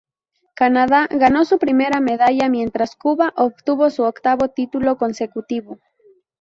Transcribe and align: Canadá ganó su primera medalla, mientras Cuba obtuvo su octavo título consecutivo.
Canadá 0.55 1.07
ganó 1.11 1.45
su 1.45 1.59
primera 1.59 1.99
medalla, 1.99 2.49
mientras 2.49 2.95
Cuba 2.95 3.35
obtuvo 3.37 3.91
su 3.91 4.01
octavo 4.01 4.47
título 4.47 4.97
consecutivo. 4.97 5.77